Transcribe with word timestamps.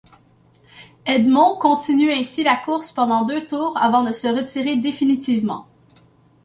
Edmond 1.05 1.59
continue 1.59 2.09
ainsi 2.11 2.41
la 2.43 2.55
course 2.55 2.91
pendant 2.91 3.23
deux 3.23 3.45
tours 3.45 3.77
avant 3.77 4.01
de 4.03 4.11
se 4.13 4.27
retirer 4.27 4.77
définitivement. 4.77 5.67